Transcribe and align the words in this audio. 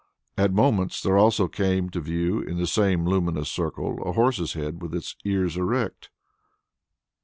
At 0.35 0.51
moments 0.51 0.99
there 0.99 1.15
also 1.15 1.47
came 1.47 1.91
to 1.91 2.01
view 2.01 2.39
in 2.41 2.57
the 2.57 2.65
same 2.65 3.05
luminous 3.05 3.51
circle 3.51 4.01
a 4.01 4.13
horse's 4.13 4.53
head 4.53 4.81
with 4.81 4.95
its 4.95 5.15
ears 5.25 5.57
erect. 5.57 6.09